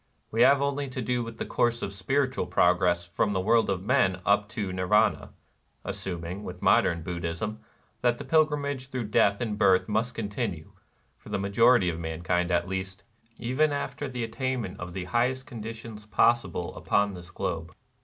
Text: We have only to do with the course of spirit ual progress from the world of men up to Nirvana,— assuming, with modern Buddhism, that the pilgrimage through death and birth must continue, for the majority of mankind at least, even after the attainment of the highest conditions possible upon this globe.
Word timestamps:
We 0.31 0.41
have 0.41 0.63
only 0.63 0.89
to 0.89 0.99
do 1.03 1.23
with 1.23 1.37
the 1.37 1.45
course 1.45 1.83
of 1.83 1.93
spirit 1.93 2.31
ual 2.33 2.49
progress 2.49 3.05
from 3.05 3.33
the 3.33 3.39
world 3.39 3.69
of 3.69 3.83
men 3.83 4.19
up 4.25 4.49
to 4.49 4.73
Nirvana,— 4.73 5.29
assuming, 5.85 6.43
with 6.43 6.63
modern 6.63 7.03
Buddhism, 7.03 7.59
that 8.01 8.17
the 8.17 8.23
pilgrimage 8.25 8.87
through 8.87 9.09
death 9.09 9.41
and 9.41 9.59
birth 9.59 9.87
must 9.87 10.15
continue, 10.15 10.71
for 11.19 11.29
the 11.29 11.37
majority 11.37 11.87
of 11.87 11.99
mankind 11.99 12.49
at 12.49 12.67
least, 12.67 13.03
even 13.37 13.71
after 13.71 14.07
the 14.09 14.23
attainment 14.23 14.79
of 14.79 14.93
the 14.93 15.03
highest 15.05 15.45
conditions 15.45 16.07
possible 16.07 16.75
upon 16.75 17.13
this 17.13 17.29
globe. 17.29 17.71